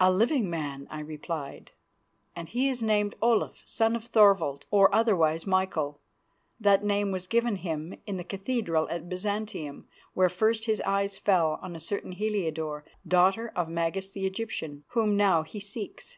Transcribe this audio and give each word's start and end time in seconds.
"A 0.00 0.10
living 0.10 0.50
man," 0.50 0.88
I 0.90 0.98
replied, 0.98 1.70
"and 2.34 2.48
he 2.48 2.68
is 2.68 2.82
named 2.82 3.14
Olaf, 3.22 3.62
son 3.66 3.94
of 3.94 4.06
Thorvald, 4.06 4.64
or 4.72 4.92
otherwise 4.92 5.46
Michael. 5.46 6.00
That 6.58 6.82
name 6.82 7.12
was 7.12 7.28
given 7.28 7.54
him 7.54 7.94
in 8.04 8.16
the 8.16 8.24
cathedral 8.24 8.88
at 8.90 9.08
Byzantium, 9.08 9.86
where 10.12 10.28
first 10.28 10.64
his 10.64 10.80
eyes 10.80 11.18
fell 11.18 11.60
on 11.62 11.76
a 11.76 11.80
certain 11.80 12.10
Heliodore, 12.10 12.84
daughter 13.06 13.52
of 13.54 13.68
Magas 13.68 14.10
the 14.10 14.26
Egyptian, 14.26 14.82
whom 14.88 15.16
now 15.16 15.44
he 15.44 15.60
seeks." 15.60 16.16